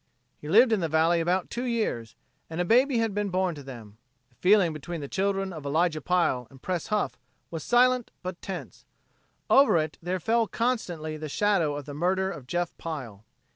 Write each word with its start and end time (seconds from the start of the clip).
He 0.39 0.49
lived 0.49 0.71
in 0.73 0.79
the 0.79 0.87
valley 0.89 1.19
about 1.19 1.51
two 1.51 1.65
years, 1.65 2.15
and 2.49 2.59
a 2.59 2.65
baby 2.65 2.97
had 2.97 3.13
been 3.13 3.29
born 3.29 3.53
to 3.53 3.61
them. 3.61 3.99
The 4.29 4.35
feeling 4.37 4.73
between 4.73 4.99
the 4.99 5.07
children 5.07 5.53
of 5.53 5.63
Elijah 5.63 6.01
Pile 6.01 6.47
and 6.49 6.59
Pres 6.59 6.87
Huff 6.87 7.19
was 7.51 7.61
silent 7.63 8.09
but 8.23 8.41
tense; 8.41 8.83
over 9.47 9.77
it 9.77 9.99
there 10.01 10.19
fell 10.19 10.47
constantly 10.47 11.17
the 11.17 11.29
shadow 11.29 11.75
of 11.75 11.85
the 11.85 11.93
murder 11.93 12.31
of 12.31 12.47
Jeff 12.47 12.75
Pile. 12.79 13.25